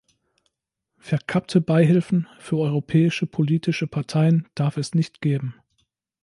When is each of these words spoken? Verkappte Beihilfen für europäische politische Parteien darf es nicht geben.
Verkappte 0.97 1.61
Beihilfen 1.61 2.27
für 2.39 2.57
europäische 2.57 3.27
politische 3.27 3.85
Parteien 3.85 4.47
darf 4.55 4.77
es 4.77 4.95
nicht 4.95 5.21
geben. 5.21 5.53